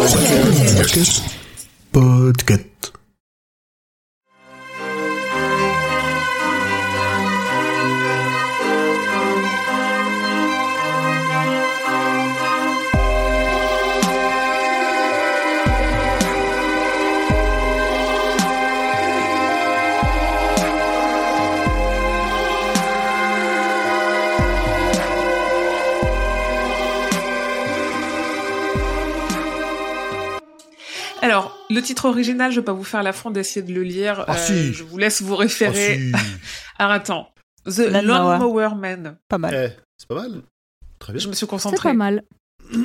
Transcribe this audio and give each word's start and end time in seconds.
Podcast. 0.00 1.20
Podcast. 1.92 2.69
Le 31.70 31.80
titre 31.82 32.06
original, 32.06 32.50
je 32.52 32.60
vais 32.60 32.64
pas 32.64 32.72
vous 32.72 32.84
faire 32.84 33.02
l'affront 33.02 33.30
d'essayer 33.30 33.64
de 33.64 33.72
le 33.72 33.82
lire. 33.82 34.24
Ah, 34.28 34.36
si. 34.36 34.72
Je 34.72 34.82
vous 34.84 34.98
laisse 34.98 35.22
vous 35.22 35.36
référer. 35.36 36.10
Ah, 36.12 36.18
si. 36.18 36.24
Alors 36.78 36.92
attends. 36.92 37.32
The 37.66 37.78
Lawnmower. 38.02 38.70
Man. 38.76 39.18
Pas 39.28 39.38
mal. 39.38 39.54
Eh, 39.54 39.80
c'est 39.96 40.08
pas 40.08 40.14
mal. 40.16 40.42
Très 40.98 41.12
bien. 41.12 41.20
Je 41.20 41.28
me 41.28 41.32
suis 41.32 41.40
C'est 41.46 41.50
concentrée. 41.50 41.90
pas 41.90 41.94
mal. 41.94 42.22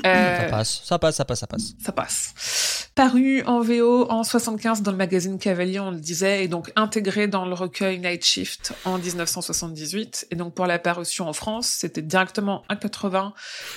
Euh, 0.06 0.38
Ça 0.38 0.50
passe, 0.50 0.82
ça 0.84 1.00
passe, 1.00 1.16
ça 1.16 1.26
passe, 1.26 1.40
ça 1.40 1.48
passe. 1.48 1.74
ça 1.84 1.92
passe. 1.92 2.90
Paru 2.96 3.44
en 3.46 3.60
VO 3.62 4.10
en 4.10 4.24
75 4.24 4.82
dans 4.82 4.92
le 4.92 4.98
magazine 4.98 5.38
Cavalier, 5.38 5.80
on 5.80 5.92
le 5.92 6.00
disait, 6.00 6.44
et 6.44 6.48
donc 6.48 6.72
intégré 6.76 7.28
dans 7.28 7.46
le 7.46 7.54
recueil 7.54 8.00
Night 8.00 8.24
Shift 8.24 8.74
en 8.86 8.98
1978. 8.98 10.28
Et 10.32 10.36
donc 10.36 10.56
pour 10.56 10.66
la 10.66 10.80
parution 10.80 11.28
en 11.28 11.34
France, 11.34 11.68
c'était 11.68 12.02
directement 12.02 12.64
à 12.70 12.76
80 12.76 13.34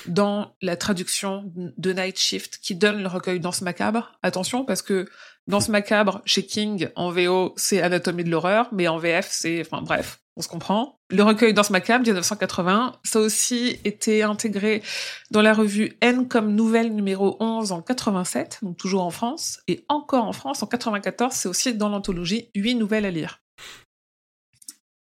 dans 0.07 0.55
la 0.62 0.77
traduction 0.77 1.53
de 1.57 1.93
Night 1.93 2.19
Shift 2.19 2.59
qui 2.62 2.75
donne 2.75 3.03
le 3.03 3.09
recueil 3.09 3.41
Danse 3.41 3.62
macabre. 3.62 4.12
Attention 4.23 4.65
parce 4.65 4.83
que 4.83 5.09
Danse 5.48 5.70
macabre 5.70 6.20
chez 6.27 6.45
King 6.45 6.89
en 6.95 7.11
VO 7.11 7.55
c'est 7.56 7.81
Anatomie 7.81 8.22
de 8.25 8.31
l'horreur, 8.31 8.69
mais 8.72 8.86
en 8.86 8.98
VF 8.98 9.28
c'est, 9.31 9.62
enfin 9.62 9.83
bref, 9.83 10.20
on 10.36 10.42
se 10.42 10.48
comprend. 10.48 10.98
Le 11.11 11.22
recueil 11.22 11.55
Danse 11.55 11.70
macabre 11.70 12.05
1980, 12.05 12.97
ça 13.03 13.19
a 13.19 13.22
aussi 13.22 13.81
été 13.84 14.22
intégré 14.22 14.83
dans 15.31 15.41
la 15.41 15.55
revue 15.55 15.97
N 16.03 16.28
comme 16.28 16.55
nouvelle 16.55 16.95
numéro 16.95 17.37
11 17.41 17.72
en 17.72 17.81
87, 17.81 18.59
donc 18.62 18.77
toujours 18.77 19.03
en 19.03 19.11
France, 19.11 19.61
et 19.69 19.84
encore 19.89 20.25
en 20.27 20.34
France 20.34 20.62
en 20.62 20.67
94, 20.67 21.33
c'est 21.34 21.48
aussi 21.48 21.75
dans 21.75 21.89
l'anthologie 21.89 22.50
8 22.55 22.75
nouvelles 22.75 23.06
à 23.06 23.11
lire. 23.11 23.41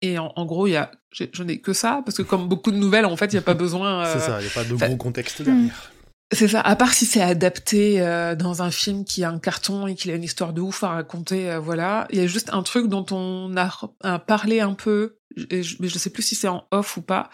Et 0.01 0.17
en, 0.17 0.31
en 0.37 0.45
gros, 0.45 0.65
il 0.67 0.71
y 0.71 0.77
a, 0.77 0.89
je 1.11 1.43
n'ai 1.43 1.59
que 1.59 1.73
ça, 1.73 2.01
parce 2.05 2.15
que 2.15 2.21
comme 2.21 2.47
beaucoup 2.47 2.71
de 2.71 2.77
nouvelles, 2.77 3.05
en 3.05 3.17
fait, 3.17 3.25
il 3.25 3.35
n'y 3.35 3.39
a 3.39 3.41
pas 3.41 3.53
besoin. 3.53 4.05
euh, 4.05 4.13
C'est 4.13 4.21
ça, 4.21 4.39
il 4.39 4.45
n'y 4.45 4.49
a 4.49 4.53
pas 4.53 4.63
de 4.63 4.73
gros 4.73 4.95
contexte 4.95 5.41
derrière. 5.41 5.91
C'est 6.31 6.47
ça, 6.47 6.61
à 6.61 6.75
part 6.75 6.93
si 6.93 7.05
c'est 7.05 7.21
adapté 7.21 8.01
euh, 8.01 8.35
dans 8.35 8.61
un 8.61 8.69
film 8.71 9.03
qui 9.03 9.23
a 9.23 9.29
un 9.29 9.39
carton 9.39 9.87
et 9.87 9.95
qu'il 9.95 10.11
a 10.11 10.15
une 10.15 10.23
histoire 10.23 10.53
de 10.53 10.61
ouf 10.61 10.83
à 10.83 10.89
raconter, 10.89 11.49
euh, 11.49 11.59
voilà. 11.59 12.07
Il 12.11 12.19
y 12.19 12.21
a 12.21 12.27
juste 12.27 12.49
un 12.53 12.61
truc 12.61 12.87
dont 12.87 13.05
on 13.11 13.55
a, 13.57 13.69
a 14.03 14.19
parlé 14.19 14.59
un 14.59 14.73
peu, 14.75 15.17
et 15.49 15.63
je, 15.63 15.77
mais 15.79 15.87
je 15.87 15.97
sais 15.97 16.11
plus 16.11 16.21
si 16.23 16.35
c'est 16.35 16.47
en 16.47 16.65
off 16.71 16.97
ou 16.97 17.01
pas, 17.01 17.29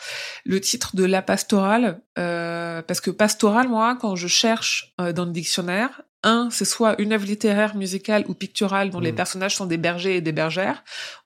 le 0.46 0.62
titre 0.62 0.96
de 0.96 1.04
La 1.04 1.22
Pastorale, 1.22 2.02
euh, 2.18 2.82
parce 2.84 3.02
que 3.02 3.12
pastorale, 3.12 3.68
moi, 3.68 3.98
quand 4.00 4.16
je 4.16 4.28
cherche 4.28 4.94
euh, 5.02 5.12
dans 5.12 5.26
le 5.26 5.32
dictionnaire, 5.32 6.02
un, 6.24 6.50
c'est 6.50 6.66
soit 6.66 7.00
une 7.00 7.14
œuvre 7.14 7.26
littéraire, 7.26 7.76
musicale 7.76 8.24
ou 8.28 8.34
picturale 8.34 8.90
dont 8.90 9.00
les 9.00 9.12
Mm. 9.12 9.16
personnages 9.16 9.56
sont 9.56 9.66
des 9.66 9.78
bergers 9.78 10.16
et 10.18 10.22
des 10.22 10.32
bergères, 10.32 10.84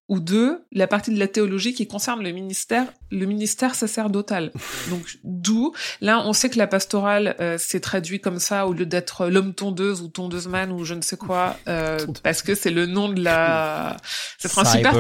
ou 0.10 0.20
deux, 0.20 0.66
la 0.72 0.88
partie 0.88 1.14
de 1.14 1.20
la 1.20 1.28
théologie 1.28 1.74
qui 1.74 1.88
concerne 1.88 2.22
le 2.24 2.32
ministère, 2.32 2.88
le 3.12 3.26
ministère 3.26 3.76
sacerdotal. 3.76 4.52
Donc, 4.90 5.20
d'où 5.24 5.74
Là, 6.02 6.24
on 6.26 6.34
sait 6.34 6.50
que 6.50 6.58
la 6.58 6.68
pastorale, 6.68 7.36
euh, 7.40 7.56
c'est 7.58 7.80
traduit 7.80 8.20
comme 8.20 8.40
ça 8.40 8.68
au 8.68 8.74
lieu 8.74 8.86
d'être 8.86 9.28
l'homme 9.28 9.54
tondeuse 9.54 10.02
ou 10.02 10.08
tondeuse 10.08 10.48
man 10.48 10.72
ou 10.72 10.84
je 10.84 10.96
ne 10.96 11.02
sais 11.02 11.18
quoi, 11.18 11.56
euh, 11.68 12.00
parce 12.24 12.42
que 12.42 12.56
c'est 12.56 12.72
le 12.72 12.86
nom 12.86 13.10
de 13.10 13.24
la. 13.24 13.98
C'est 14.38 14.58
un 14.58 14.66
super, 14.66 14.94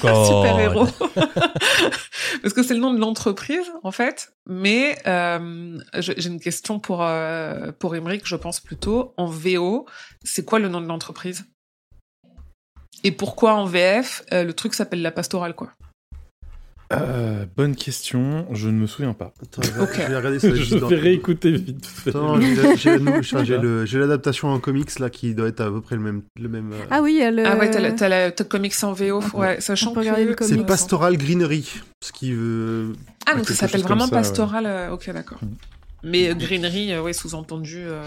super 0.00 0.60
héros. 0.60 0.88
Parce 2.42 2.54
que 2.54 2.62
c'est 2.62 2.74
le 2.74 2.80
nom 2.80 2.92
de 2.92 3.00
l'entreprise, 3.00 3.72
en 3.82 3.90
fait. 3.90 4.32
Mais 4.46 4.98
euh, 5.06 5.78
j'ai 5.98 6.26
une 6.26 6.40
question 6.40 6.78
pour 6.80 7.02
euh, 7.02 7.72
pour 7.78 7.94
Émeric, 7.94 8.22
je 8.24 8.36
pense 8.36 8.60
plutôt. 8.60 9.14
En 9.16 9.26
VO, 9.26 9.86
c'est 10.24 10.44
quoi 10.44 10.58
le 10.58 10.68
nom 10.68 10.80
de 10.80 10.86
l'entreprise? 10.86 11.44
Et 13.04 13.12
pourquoi 13.12 13.54
en 13.54 13.64
VF 13.64 14.22
euh, 14.32 14.44
le 14.44 14.52
truc 14.52 14.74
s'appelle 14.74 15.02
la 15.02 15.10
pastorale, 15.12 15.54
quoi 15.54 15.70
Euh, 16.92 17.44
bonne 17.54 17.76
question, 17.76 18.46
je 18.52 18.68
ne 18.68 18.72
me 18.78 18.86
souviens 18.86 19.12
pas. 19.12 19.32
Attends, 19.42 19.60
je 19.62 19.70
vais- 19.72 19.80
Ok. 19.82 19.90
je 19.94 20.00
vais 20.10 20.16
regarder 20.16 20.40
ça. 20.40 20.54
je 20.54 20.76
vais 20.78 20.96
réécouter 20.96 21.52
vite 21.52 21.84
fait. 21.86 22.10
Attends, 22.10 22.40
j'ai 22.40 22.98
le- 23.58 23.84
l'adaptation 23.84 24.48
en 24.48 24.58
comics 24.58 24.98
là 24.98 25.10
qui 25.10 25.34
doit 25.34 25.48
être 25.48 25.60
à 25.60 25.70
peu 25.70 25.80
près 25.82 25.96
le 25.96 26.02
même. 26.02 26.22
Le 26.40 26.48
même 26.48 26.72
euh, 26.72 26.80
Ah 26.90 27.02
oui, 27.02 27.12
il 27.14 27.18
y 27.18 27.22
a 27.22 27.30
le... 27.30 27.46
Ah 27.46 27.56
ouais, 27.56 27.70
t'as 27.70 27.92
t'as 27.92 28.08
le 28.28 28.44
comics 28.44 28.74
en 28.82 28.92
VO, 28.94 29.22
ouais, 29.34 29.60
sachant 29.60 29.92
que 29.92 30.00
le 30.00 30.34
c'est 30.40 30.48
Comics. 30.54 30.66
Pastoral 30.66 31.16
Greenery. 31.18 31.68
Ce 32.02 32.10
qui 32.10 32.32
veut. 32.32 32.94
Ah, 33.26 33.34
donc 33.34 33.40
ça 33.40 33.48
quelque 33.48 33.54
s'appelle 33.58 33.82
vraiment 33.82 34.06
ça, 34.06 34.16
pastoral. 34.16 34.90
ok, 34.90 35.10
d'accord. 35.12 35.38
Mm. 35.42 35.46
Mais 36.04 36.30
euh, 36.30 36.34
greenery, 36.34 36.92
euh, 36.92 37.02
ouais, 37.02 37.12
sous-entendu, 37.12 37.80
euh, 37.84 38.02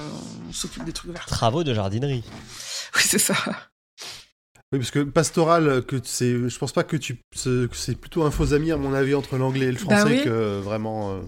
on 0.49 0.53
s'occupe 0.53 0.85
des 0.85 0.93
trucs 0.93 1.11
verts. 1.11 1.25
Travaux 1.25 1.63
de 1.63 1.73
jardinerie. 1.73 2.23
Oui, 2.95 3.01
c'est 3.05 3.19
ça. 3.19 3.35
Oui, 4.73 4.79
parce 4.79 4.91
que 4.91 4.99
pastoral, 4.99 5.83
que 5.85 5.97
c'est, 6.03 6.47
je 6.47 6.57
pense 6.57 6.71
pas 6.71 6.83
que 6.85 6.95
tu, 6.95 7.19
c'est 7.35 7.69
que 7.69 7.75
c'est 7.75 7.95
plutôt 7.95 8.23
un 8.23 8.31
faux 8.31 8.53
ami 8.53 8.71
à 8.71 8.77
mon 8.77 8.93
avis 8.93 9.13
entre 9.15 9.37
l'anglais 9.37 9.65
et 9.65 9.71
le 9.71 9.77
Bah 9.85 9.97
français 9.97 10.19
oui. 10.19 10.23
que 10.23 10.59
vraiment. 10.59 11.11
euh, 11.11 11.21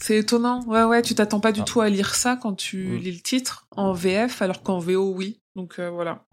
C'est 0.00 0.18
étonnant. 0.18 0.62
Ouais, 0.66 0.84
ouais, 0.84 1.00
tu 1.00 1.14
t'attends 1.14 1.40
pas 1.40 1.52
du 1.52 1.60
Ah. 1.60 1.64
tout 1.64 1.80
à 1.80 1.88
lire 1.88 2.14
ça 2.14 2.36
quand 2.36 2.52
tu 2.54 2.76
Mm. 2.88 2.96
lis 2.98 3.12
le 3.12 3.20
titre 3.20 3.66
en 3.70 3.92
VF, 3.94 4.42
alors 4.42 4.62
qu'en 4.62 4.78
VO, 4.80 5.14
oui. 5.14 5.40
Donc 5.56 5.78
euh, 5.78 5.88
voilà. 5.88 6.26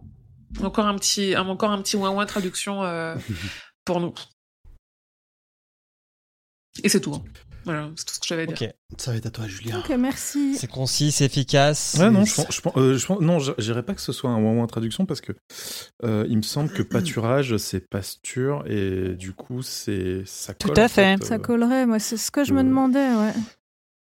Encore 0.62 0.88
un 0.88 0.96
petit, 0.96 1.36
encore 1.38 1.72
un 1.72 1.82
petit 1.82 1.96
ouin 1.96 2.10
ouin 2.12 2.26
traduction 2.26 2.84
euh, 2.84 3.16
pour 3.86 4.02
nous. 4.02 4.14
Et 6.84 6.90
c'est 6.90 7.00
tout. 7.00 7.14
hein. 7.16 7.24
Voilà, 7.66 7.90
c'est 7.96 8.06
tout 8.06 8.14
ce 8.14 8.20
que 8.20 8.26
j'avais 8.28 8.44
à 8.44 8.46
dire. 8.46 8.58
Ok. 8.62 9.00
Ça 9.00 9.12
va 9.12 9.18
être 9.18 9.26
à 9.26 9.32
toi, 9.32 9.48
Julien. 9.48 9.80
Ok, 9.80 9.90
merci. 9.98 10.56
C'est 10.56 10.68
concis, 10.70 11.12
c'est 11.12 11.26
efficace. 11.26 11.98
Ouais, 12.00 12.10
non, 12.12 12.24
je 12.24 12.34
pense, 12.36 12.48
je 12.56 12.62
pense, 12.62 12.78
euh, 12.78 12.98
je 12.98 13.06
pense- 13.06 13.20
non, 13.20 13.40
je- 13.40 13.52
j'irais 13.58 13.84
pas 13.84 13.94
que 13.96 14.02
ce 14.02 14.12
soit 14.14 14.30
un 14.30 14.42
ouin 14.42 14.54
ouin 14.54 14.68
traduction 14.68 15.06
parce 15.06 15.22
que 15.22 15.32
euh, 16.04 16.26
il 16.30 16.38
me 16.38 16.42
semble 16.44 16.70
que 16.72 16.84
pâturage 16.84 17.58
c'est 17.58 17.82
pasture 17.90 18.64
et 18.68 19.16
du 19.16 19.34
coup 19.34 19.62
c'est 19.64 20.24
ça 20.26 20.54
Tout 20.54 20.68
colle, 20.70 20.80
à 20.80 20.86
en 20.86 20.88
fait. 20.88 21.16
euh, 21.22 21.26
Ça 21.26 21.40
collerait, 21.40 21.86
moi, 21.86 22.00
c'est 22.00 22.18
ce 22.18 22.32
que 22.32 22.44
je 22.44 22.54
me 22.54 22.64
demandais, 22.64 23.00
ouais. 23.16 23.34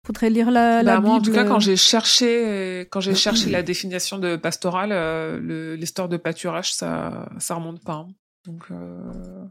Faudrait 0.07 0.31
lire 0.31 0.49
la, 0.49 0.81
la 0.81 0.95
Bah, 0.95 1.01
moi, 1.01 1.11
en 1.15 1.17
tout 1.19 1.25
Bible. 1.31 1.35
cas, 1.35 1.43
quand 1.43 1.59
j'ai 1.59 1.75
cherché, 1.75 2.87
quand 2.89 3.01
j'ai 3.01 3.13
cherché 3.13 3.49
la 3.51 3.61
définition 3.61 4.17
de 4.17 4.35
pastoral, 4.35 4.89
euh, 4.91 5.75
l'histoire 5.75 6.09
de 6.09 6.17
pâturage, 6.17 6.73
ça, 6.73 7.29
ça 7.37 7.53
remonte 7.53 7.83
pas. 7.83 7.93
hein. 7.93 8.07
Donc, 8.47 8.63
euh, 8.71 9.45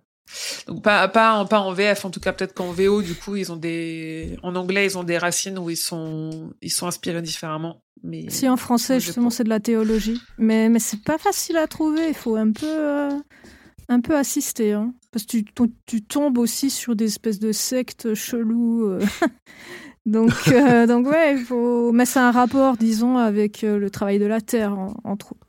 donc 0.67 0.83
pas, 0.83 1.09
pas, 1.09 1.35
en, 1.35 1.47
pas 1.47 1.61
en 1.61 1.73
VF, 1.73 2.05
en 2.05 2.11
tout 2.11 2.21
cas, 2.21 2.33
peut-être 2.33 2.55
qu'en 2.55 2.71
VO, 2.73 3.03
du 3.03 3.15
coup, 3.15 3.37
ils 3.37 3.51
ont 3.53 3.57
des, 3.57 4.37
en 4.43 4.55
anglais, 4.57 4.85
ils 4.87 4.97
ont 4.99 5.05
des 5.05 5.19
racines 5.19 5.59
où 5.59 5.71
ils 5.71 5.77
sont, 5.77 6.53
ils 6.63 6.71
sont 6.71 6.87
inspirés 6.87 7.23
différemment. 7.23 7.83
Mais 8.03 8.31
Si 8.31 8.49
en 8.49 8.57
français, 8.57 8.95
Moi, 8.95 9.01
justement, 9.01 9.31
c'est 9.31 9.45
de 9.45 9.49
la 9.51 9.61
théologie. 9.61 10.21
Mais, 10.39 10.69
mais 10.69 10.79
c'est 10.79 11.03
pas 11.03 11.19
facile 11.19 11.57
à 11.59 11.67
trouver. 11.67 12.09
Il 12.09 12.15
faut 12.15 12.37
un 12.37 12.51
peu, 12.53 12.67
euh, 12.67 13.11
un 13.89 14.01
peu 14.01 14.17
assister. 14.17 14.73
Hein. 14.73 14.95
Parce 15.13 15.25
que 15.27 15.31
tu, 15.33 15.45
tu- 15.87 16.03
tombes 16.03 16.39
aussi 16.39 16.71
sur 16.71 16.97
des 16.97 17.07
espèces 17.07 17.39
de 17.41 17.53
sectes 17.53 18.15
cheloues. 18.15 18.85
euh. 18.87 19.01
donc, 20.07 20.33
euh, 20.49 20.87
donc, 20.87 21.09
ouais, 21.09 21.35
il 21.37 21.45
faut. 21.45 21.93
Mais 21.93 22.07
c'est 22.07 22.21
un 22.21 22.31
rapport, 22.31 22.77
disons, 22.79 23.19
avec 23.19 23.65
euh, 23.65 23.79
le 23.79 23.91
travail 23.91 24.19
de 24.19 24.27
la 24.27 24.41
terre, 24.41 24.73
en- 24.73 24.95
entre 25.05 25.33
autres. 25.33 25.47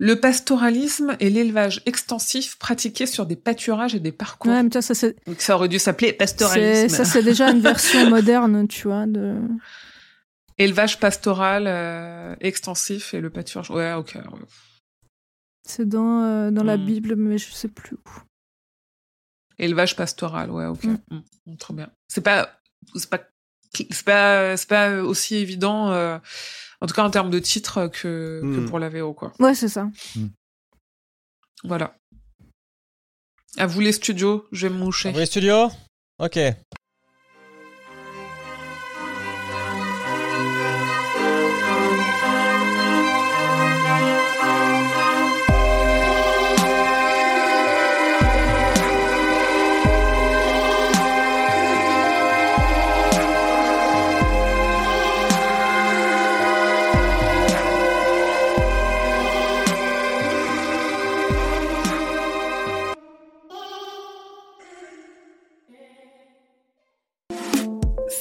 Le 0.00 0.14
pastoralisme 0.20 1.16
est 1.18 1.28
l'élevage 1.28 1.82
extensif 1.86 2.56
pratiqué 2.58 3.04
sur 3.06 3.26
des 3.26 3.34
pâturages 3.36 3.94
et 3.96 4.00
des 4.00 4.12
parcours. 4.12 4.52
Ouais, 4.52 4.62
mais 4.62 4.70
toi, 4.70 4.80
ça, 4.82 4.94
c'est. 4.94 5.16
Donc 5.26 5.40
ça 5.40 5.56
aurait 5.56 5.68
dû 5.68 5.78
s'appeler 5.78 6.08
c'est- 6.10 6.16
pastoralisme. 6.16 6.94
Ça, 6.96 7.04
c'est 7.04 7.22
déjà 7.22 7.50
une 7.50 7.60
version 7.60 8.08
moderne, 8.10 8.68
tu 8.68 8.86
vois. 8.88 9.06
De... 9.06 9.36
Élevage 10.56 10.98
pastoral 11.00 11.64
euh, 11.66 12.34
extensif 12.40 13.12
et 13.14 13.20
le 13.20 13.30
pâturage. 13.30 13.70
Ouais, 13.70 13.92
ok. 13.94 14.16
C'est 15.64 15.88
dans, 15.88 16.22
euh, 16.22 16.50
dans 16.50 16.64
la 16.64 16.76
Hmm. 16.76 16.86
Bible, 16.86 17.16
mais 17.16 17.38
je 17.38 17.50
sais 17.52 17.68
plus 17.68 17.94
où. 17.96 18.10
Élevage 19.58 19.96
pastoral, 19.96 20.50
ouais, 20.50 20.66
ok. 20.66 20.84
Mm. 20.84 20.98
Mm, 21.10 21.22
mm, 21.46 21.56
très 21.56 21.74
bien. 21.74 21.90
C'est 22.08 22.20
pas, 22.20 22.48
c'est 22.94 23.10
pas, 23.10 23.20
c'est 23.74 24.04
pas, 24.04 24.56
c'est 24.56 24.68
pas 24.68 25.02
aussi 25.02 25.34
évident, 25.36 25.90
euh, 25.90 26.18
en 26.80 26.86
tout 26.86 26.94
cas 26.94 27.02
en 27.04 27.10
termes 27.10 27.30
de 27.30 27.38
titre, 27.38 27.88
que, 27.88 28.40
que 28.42 28.60
Mm. 28.60 28.66
pour 28.68 28.78
la 28.78 28.88
VO, 28.88 29.12
quoi. 29.14 29.32
Ouais, 29.38 29.54
c'est 29.54 29.68
ça. 29.68 29.88
Voilà. 31.64 31.94
À 33.56 33.66
vous 33.66 33.80
les 33.80 33.92
studios, 33.92 34.46
je 34.52 34.66
vais 34.68 34.72
me 34.74 34.78
moucher. 34.78 35.10
Vous 35.10 35.18
les 35.18 35.26
studios 35.26 35.68
Ok. 36.18 36.38